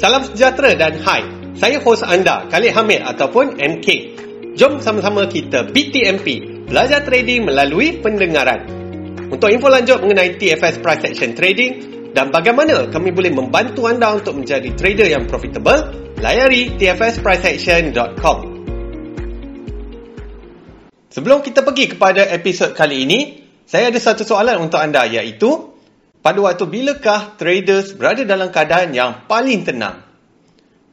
[0.00, 1.28] Salam sejahtera dan hai.
[1.60, 3.88] Saya hos anda, Khalid Hamid ataupun MK.
[4.56, 8.64] Jom sama-sama kita BTMP, belajar trading melalui pendengaran.
[9.28, 11.72] Untuk info lanjut mengenai TFS Price Action Trading
[12.16, 18.38] dan bagaimana kami boleh membantu anda untuk menjadi trader yang profitable, layari tfspriceaction.com.
[21.12, 23.20] Sebelum kita pergi kepada episod kali ini,
[23.68, 25.69] saya ada satu soalan untuk anda iaitu
[26.20, 30.04] pada waktu bilakah traders berada dalam keadaan yang paling tenang?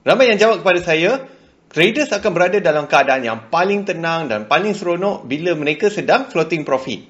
[0.08, 1.28] Ramai yang jawab kepada saya,
[1.68, 6.64] traders akan berada dalam keadaan yang paling tenang dan paling seronok bila mereka sedang floating
[6.64, 7.04] profit.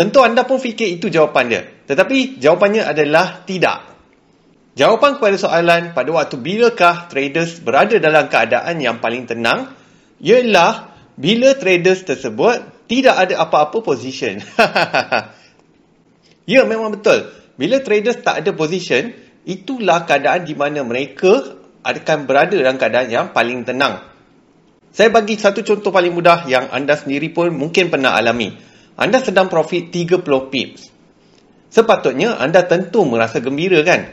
[0.00, 1.62] Tentu anda pun fikir itu jawapan dia.
[1.84, 3.84] Tetapi jawapannya adalah tidak.
[4.72, 9.76] Jawapan kepada soalan pada waktu bilakah traders berada dalam keadaan yang paling tenang
[10.24, 14.40] ialah bila traders tersebut tidak ada apa-apa position.
[16.50, 17.30] Ya, memang betul.
[17.54, 19.14] Bila traders tak ada position,
[19.46, 21.54] itulah keadaan di mana mereka
[21.86, 24.02] akan berada dalam keadaan yang paling tenang.
[24.90, 28.50] Saya bagi satu contoh paling mudah yang anda sendiri pun mungkin pernah alami.
[28.98, 30.90] Anda sedang profit 30 pips.
[31.70, 34.10] Sepatutnya anda tentu merasa gembira kan?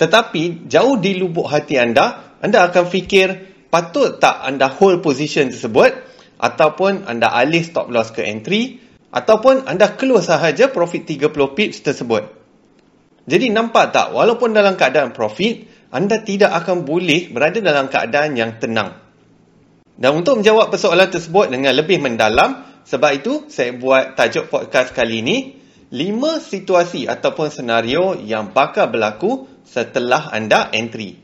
[0.00, 3.28] Tetapi jauh di lubuk hati anda, anda akan fikir
[3.68, 5.92] patut tak anda hold position tersebut
[6.40, 8.83] ataupun anda alih stop loss ke entry
[9.14, 12.26] ataupun anda keluar sahaja profit 30 pips tersebut.
[13.30, 18.58] Jadi nampak tak walaupun dalam keadaan profit, anda tidak akan boleh berada dalam keadaan yang
[18.58, 18.98] tenang.
[19.94, 25.22] Dan untuk menjawab persoalan tersebut dengan lebih mendalam, sebab itu saya buat tajuk podcast kali
[25.22, 25.36] ini,
[25.94, 31.22] 5 situasi ataupun senario yang bakal berlaku setelah anda entry.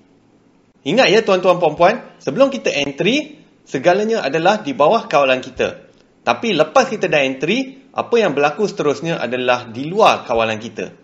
[0.86, 5.90] Ingat ya tuan-tuan puan-puan, sebelum kita entry, segalanya adalah di bawah kawalan kita.
[6.22, 10.94] Tapi lepas kita dah entry, apa yang berlaku seterusnya adalah di luar kawalan kita.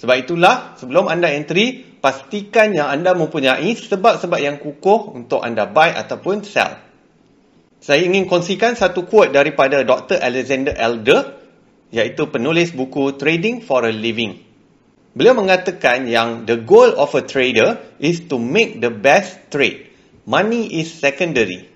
[0.00, 5.92] Sebab itulah, sebelum anda entry, pastikan yang anda mempunyai sebab-sebab yang kukuh untuk anda buy
[5.92, 6.80] ataupun sell.
[7.80, 10.16] Saya ingin kongsikan satu quote daripada Dr.
[10.20, 11.36] Alexander Elder,
[11.92, 14.40] iaitu penulis buku Trading for a Living.
[15.10, 19.90] Beliau mengatakan yang the goal of a trader is to make the best trade.
[20.22, 21.66] Money is secondary.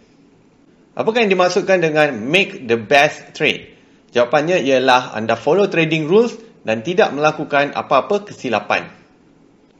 [0.94, 3.73] Apakah yang dimaksudkan dengan make the best trade?
[4.14, 8.86] Jawapannya ialah anda follow trading rules dan tidak melakukan apa-apa kesilapan.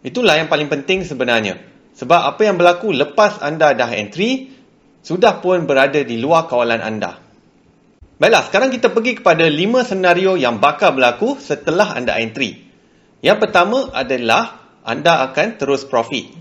[0.02, 1.62] Itulah yang paling penting sebenarnya.
[1.94, 4.50] Sebab apa yang berlaku lepas anda dah entry,
[5.06, 7.22] sudah pun berada di luar kawalan anda.
[8.18, 12.66] Baiklah, sekarang kita pergi kepada lima senario yang bakal berlaku setelah anda entry.
[13.22, 16.34] Yang pertama adalah anda akan terus profit.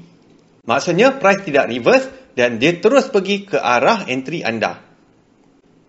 [0.66, 4.93] Maksudnya price tidak reverse dan dia terus pergi ke arah entry anda.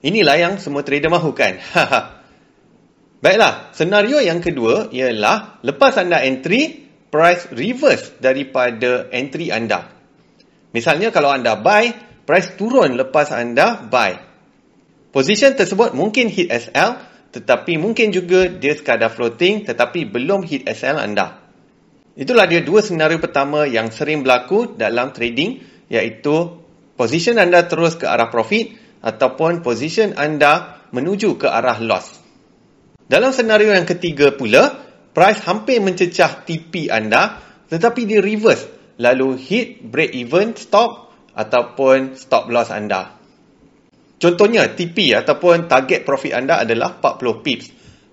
[0.05, 1.65] Inilah yang semua trader mahukan.
[3.25, 9.89] Baiklah, senario yang kedua ialah lepas anda entry, price reverse daripada entry anda.
[10.77, 11.97] Misalnya kalau anda buy,
[12.29, 14.21] price turun lepas anda buy.
[15.09, 17.01] Position tersebut mungkin hit SL,
[17.33, 21.41] tetapi mungkin juga dia sekadar floating tetapi belum hit SL anda.
[22.13, 26.61] Itulah dia dua senario pertama yang sering berlaku dalam trading iaitu
[26.93, 32.25] position anda terus ke arah profit ataupun position anda menuju ke arah loss.
[33.05, 34.73] Dalam senario yang ketiga pula,
[35.13, 37.37] price hampir mencecah TP anda
[37.69, 38.65] tetapi dia reverse
[38.97, 43.13] lalu hit break even stop ataupun stop loss anda.
[44.17, 47.67] Contohnya TP ataupun target profit anda adalah 40 pips.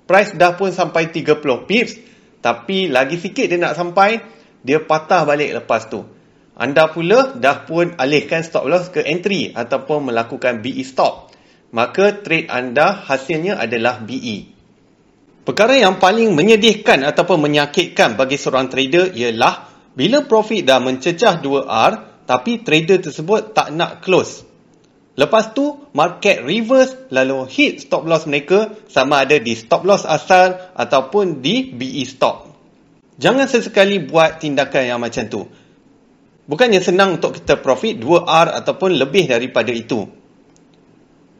[0.03, 1.91] Price dah pun sampai 30 pips
[2.43, 4.19] tapi lagi sikit dia nak sampai
[4.59, 6.03] dia patah balik lepas tu.
[6.61, 11.33] Anda pula dah pun alihkan stop loss ke entry ataupun melakukan BE stop.
[11.73, 14.45] Maka trade anda hasilnya adalah BE.
[15.41, 21.91] Perkara yang paling menyedihkan ataupun menyakitkan bagi seorang trader ialah bila profit dah mencecah 2R
[22.29, 24.45] tapi trader tersebut tak nak close.
[25.17, 30.61] Lepas tu, market reverse lalu hit stop loss mereka sama ada di stop loss asal
[30.77, 32.53] ataupun di BE stop.
[33.17, 35.49] Jangan sesekali buat tindakan yang macam tu.
[36.51, 40.03] Bukannya senang untuk kita profit 2R ataupun lebih daripada itu.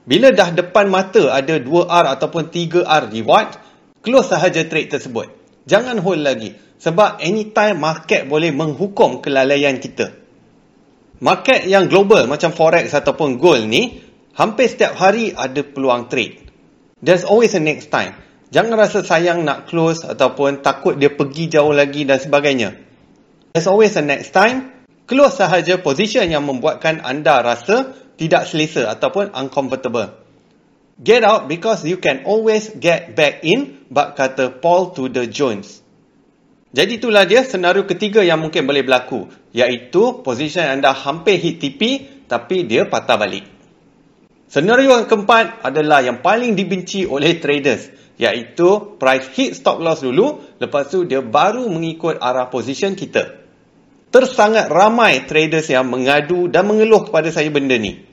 [0.08, 3.60] Bila dah depan mata ada 2R ataupun 3R reward,
[4.00, 5.28] close sahaja trade tersebut.
[5.68, 6.56] Jangan hold lagi.
[6.56, 10.16] Sebab anytime market boleh menghukum kelalaian kita.
[11.20, 14.00] Market yang global macam forex ataupun gold ni,
[14.40, 16.40] hampir setiap hari ada peluang trade.
[17.04, 18.16] There's always a next time.
[18.56, 22.80] Jangan rasa sayang nak close ataupun takut dia pergi jauh lagi dan sebagainya.
[23.52, 24.81] There's always a next time
[25.12, 30.16] keluar sahaja position yang membuatkan anda rasa tidak selesa ataupun uncomfortable.
[31.04, 35.84] Get out because you can always get back in, bak kata Paul to the Jones.
[36.72, 39.28] Jadi itulah dia senario ketiga yang mungkin boleh berlaku.
[39.52, 43.44] Iaitu position anda hampir hit TP tapi dia patah balik.
[44.48, 47.92] Senario yang keempat adalah yang paling dibenci oleh traders.
[48.16, 50.40] Iaitu price hit stop loss dulu.
[50.64, 53.42] Lepas tu dia baru mengikut arah position kita.
[54.12, 58.04] Tersangat ramai traders yang mengadu dan mengeluh kepada saya benda ni.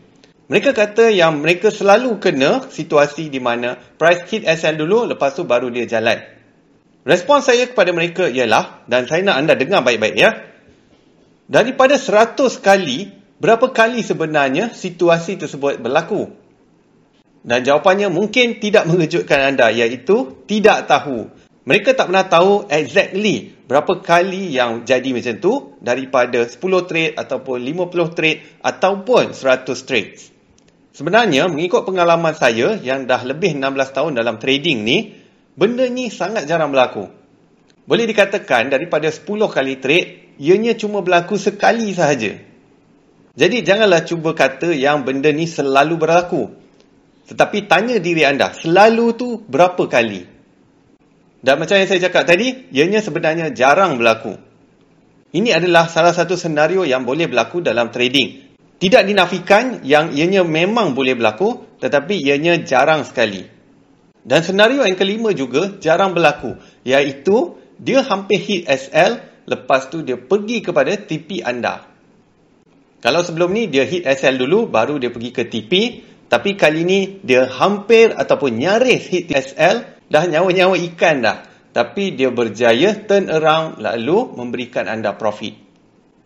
[0.49, 5.45] Mereka kata yang mereka selalu kena situasi di mana price hit SL dulu lepas tu
[5.45, 6.23] baru dia jalan.
[7.03, 10.45] Respon saya kepada mereka ialah, dan saya nak anda dengar baik-baik ya.
[11.49, 13.09] Daripada 100 kali,
[13.41, 16.29] berapa kali sebenarnya situasi tersebut berlaku?
[17.41, 21.33] Dan jawapannya mungkin tidak mengejutkan anda, iaitu tidak tahu.
[21.69, 25.53] Mereka tak pernah tahu exactly berapa kali yang jadi macam tu
[25.85, 26.57] daripada 10
[26.89, 30.33] trade ataupun 50 trade ataupun 100 trades.
[30.97, 35.13] Sebenarnya, mengikut pengalaman saya yang dah lebih 16 tahun dalam trading ni,
[35.59, 37.11] Benda ni sangat jarang berlaku.
[37.83, 42.39] Boleh dikatakan daripada 10 kali trade, ianya cuma berlaku sekali sahaja.
[43.35, 46.55] Jadi janganlah cuba kata yang benda ni selalu berlaku.
[47.27, 50.38] Tetapi tanya diri anda, selalu tu berapa kali?
[51.39, 54.35] Dan macam yang saya cakap tadi, ianya sebenarnya jarang berlaku.
[55.31, 58.49] Ini adalah salah satu senario yang boleh berlaku dalam trading.
[58.79, 63.47] Tidak dinafikan yang ianya memang boleh berlaku, tetapi ianya jarang sekali.
[64.23, 70.19] Dan senario yang kelima juga jarang berlaku, iaitu dia hampir hit SL, lepas tu dia
[70.19, 71.87] pergi kepada TP anda.
[72.99, 75.73] Kalau sebelum ni dia hit SL dulu, baru dia pergi ke TP,
[76.27, 81.39] tapi kali ni dia hampir ataupun nyaris hit SL, dah nyawa-nyawa ikan dah.
[81.73, 85.55] Tapi dia berjaya turn around lalu memberikan anda profit.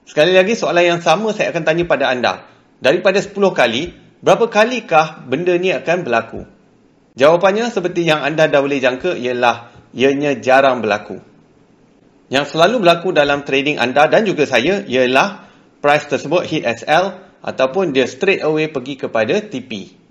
[0.09, 2.47] Sekali lagi soalan yang sama saya akan tanya pada anda.
[2.83, 3.93] Daripada 10 kali,
[4.23, 6.43] berapa kalikah benda ni akan berlaku?
[7.15, 11.21] Jawapannya seperti yang anda dah boleh jangka ialah ianya jarang berlaku.
[12.33, 15.45] Yang selalu berlaku dalam trading anda dan juga saya ialah
[15.85, 20.02] price tersebut hit SL ataupun dia straight away pergi kepada TP.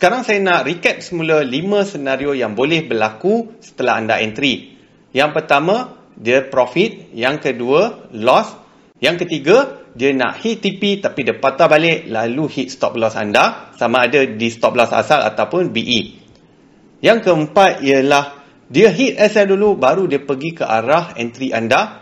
[0.00, 4.80] Sekarang saya nak recap semula 5 senario yang boleh berlaku setelah anda entry.
[5.12, 7.12] Yang pertama, dia profit.
[7.12, 8.48] Yang kedua, loss.
[8.96, 13.76] Yang ketiga, dia nak hit TP tapi dia patah balik lalu hit stop loss anda
[13.76, 16.16] sama ada di stop loss asal ataupun BE.
[17.04, 18.40] Yang keempat ialah
[18.72, 21.99] dia hit SL dulu baru dia pergi ke arah entry anda.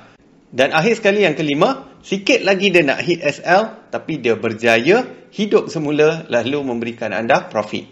[0.48, 5.68] Dan akhir sekali yang kelima, sikit lagi dia nak hit SL tapi dia berjaya hidup
[5.68, 7.84] semula lalu memberikan anda profit.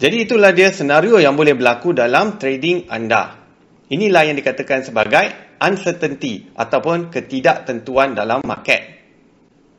[0.00, 3.36] Jadi itulah dia senario yang boleh berlaku dalam trading anda.
[3.92, 9.00] Inilah yang dikatakan sebagai uncertainty ataupun ketidaktentuan dalam market.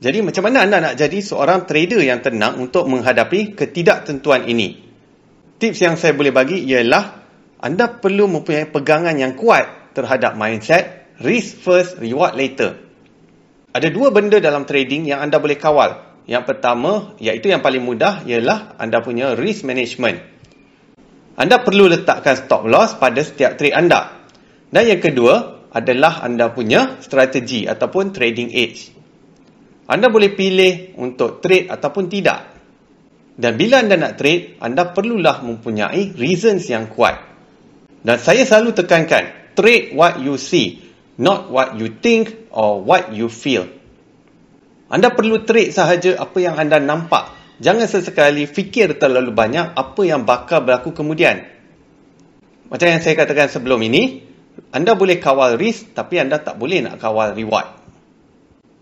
[0.01, 4.77] Jadi macam mana anda nak jadi seorang trader yang tenang untuk menghadapi ketidaktentuan ini?
[5.61, 7.21] Tips yang saya boleh bagi ialah
[7.61, 12.77] anda perlu mempunyai pegangan yang kuat terhadap mindset risk first, reward later.
[13.71, 16.11] Ada dua benda dalam trading yang anda boleh kawal.
[16.27, 20.21] Yang pertama, iaitu yang paling mudah ialah anda punya risk management.
[21.39, 24.21] Anda perlu letakkan stop loss pada setiap trade anda.
[24.67, 28.91] Dan yang kedua adalah anda punya strategi ataupun trading edge.
[29.87, 32.39] Anda boleh pilih untuk trade ataupun tidak.
[33.35, 37.17] Dan bila anda nak trade, anda perlulah mempunyai reasons yang kuat.
[38.03, 40.90] Dan saya selalu tekankan, trade what you see,
[41.21, 43.69] not what you think or what you feel.
[44.89, 47.37] Anda perlu trade sahaja apa yang anda nampak.
[47.61, 51.45] Jangan sesekali fikir terlalu banyak apa yang bakal berlaku kemudian.
[52.73, 54.25] Macam yang saya katakan sebelum ini,
[54.73, 57.69] anda boleh kawal risk tapi anda tak boleh nak kawal reward.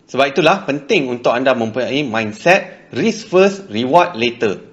[0.10, 4.64] Sebab itulah penting untuk anda mempunyai mindset risk first, reward later.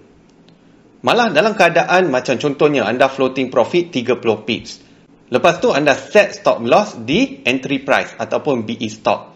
[1.04, 4.16] Malah dalam keadaan macam contohnya anda floating profit 30
[4.48, 4.85] pips.
[5.26, 9.34] Lepas tu anda set stop loss di entry price ataupun BE stop.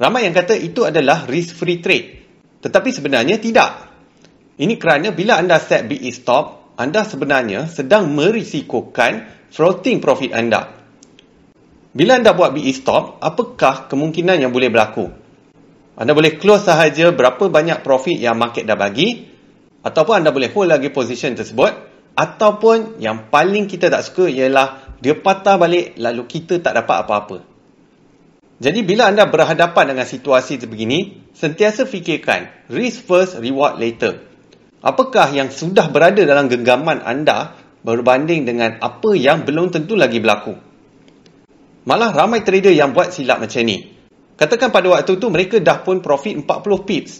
[0.00, 2.08] Ramai yang kata itu adalah risk free trade.
[2.58, 3.70] Tetapi sebenarnya tidak.
[4.58, 10.74] Ini kerana bila anda set BE stop, anda sebenarnya sedang merisikokan floating profit anda.
[11.90, 15.10] Bila anda buat BE stop, apakah kemungkinan yang boleh berlaku?
[16.00, 19.28] Anda boleh close sahaja berapa banyak profit yang market dah bagi
[19.84, 25.16] ataupun anda boleh hold lagi position tersebut ataupun yang paling kita tak suka ialah dia
[25.16, 27.38] patah balik lalu kita tak dapat apa-apa.
[28.60, 34.20] Jadi bila anda berhadapan dengan situasi sebegini, sentiasa fikirkan risk first, reward later.
[34.84, 40.52] Apakah yang sudah berada dalam genggaman anda berbanding dengan apa yang belum tentu lagi berlaku?
[41.88, 43.96] Malah ramai trader yang buat silap macam ni.
[44.36, 46.44] Katakan pada waktu tu mereka dah pun profit 40
[46.84, 47.12] pips.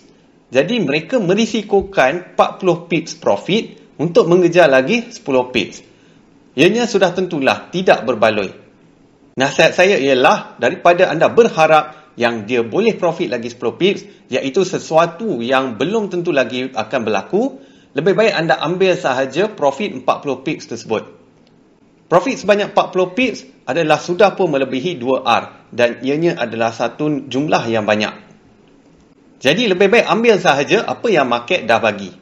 [0.52, 5.84] Jadi mereka merisikokan 40 pips profit untuk mengejar lagi 10 pips.
[6.56, 8.48] Ianya sudah tentulah tidak berbaloi.
[9.36, 14.00] Nasihat saya ialah daripada anda berharap yang dia boleh profit lagi 10 pips
[14.32, 17.60] iaitu sesuatu yang belum tentu lagi akan berlaku,
[17.92, 21.04] lebih baik anda ambil sahaja profit 40 pips tersebut.
[22.10, 23.38] Profit sebanyak 40 pips
[23.70, 28.10] adalah sudah pun melebihi 2R dan ianya adalah satu jumlah yang banyak.
[29.40, 32.19] Jadi lebih baik ambil sahaja apa yang market dah bagi.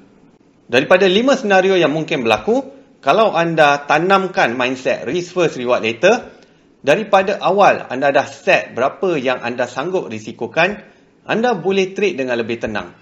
[0.68, 2.60] Daripada 5 senario yang mungkin berlaku,
[3.00, 6.28] kalau anda tanamkan mindset risk first reward later,
[6.84, 10.84] daripada awal anda dah set berapa yang anda sanggup risikokan,
[11.24, 12.92] anda boleh trade dengan lebih tenang.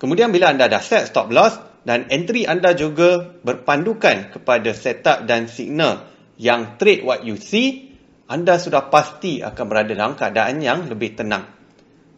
[0.00, 5.52] Kemudian bila anda dah set stop loss dan entry anda juga berpandukan kepada setup dan
[5.52, 6.08] signal
[6.40, 7.92] yang trade what you see,
[8.24, 11.44] anda sudah pasti akan berada dalam keadaan yang lebih tenang.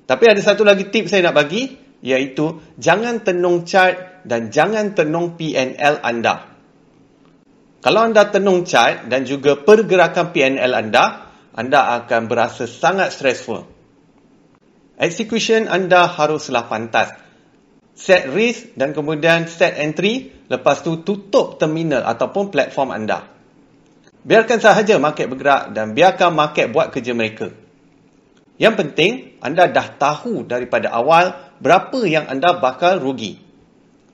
[0.06, 1.72] Tapi ada satu lagi tip saya nak bagi,
[2.04, 6.52] iaitu jangan tenung chart dan jangan tenung PNL anda.
[7.82, 13.66] Kalau anda tenung chart dan juga pergerakan PNL anda, anda akan berasa sangat stressful.
[14.94, 17.10] Execution anda haruslah pantas.
[17.92, 23.26] Set risk dan kemudian set entry, lepas tu tutup terminal ataupun platform anda.
[24.22, 27.50] Biarkan sahaja market bergerak dan biarkan market buat kerja mereka.
[28.62, 29.12] Yang penting,
[29.42, 33.42] anda dah tahu daripada awal berapa yang anda bakal rugi.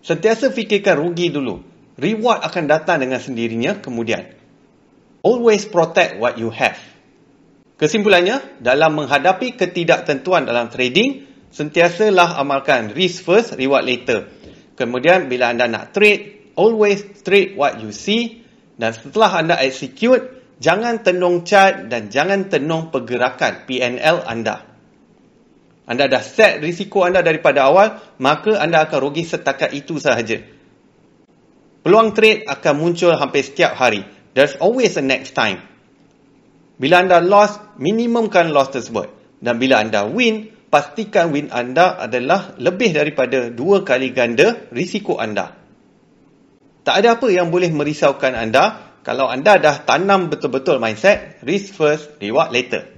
[0.02, 1.62] Sentiasa fikirkan rugi dulu.
[1.98, 4.34] Reward akan datang dengan sendirinya kemudian.
[5.26, 6.78] Always protect what you have.
[7.78, 14.30] Kesimpulannya, dalam menghadapi ketidaktentuan dalam trading, sentiasalah amalkan risk first, reward later.
[14.78, 18.46] Kemudian bila anda nak trade, always trade what you see
[18.78, 20.22] dan setelah anda execute,
[20.62, 24.67] jangan tenung chart dan jangan tenung pergerakan PNL anda.
[25.88, 30.44] Anda dah set risiko anda daripada awal, maka anda akan rugi setakat itu sahaja.
[31.80, 34.04] Peluang trade akan muncul hampir setiap hari.
[34.36, 35.64] There's always a next time.
[36.76, 39.08] Bila anda loss, minimumkan loss tersebut.
[39.40, 45.56] Dan bila anda win, pastikan win anda adalah lebih daripada dua kali ganda risiko anda.
[46.84, 52.20] Tak ada apa yang boleh merisaukan anda kalau anda dah tanam betul-betul mindset risk first,
[52.20, 52.97] reward later.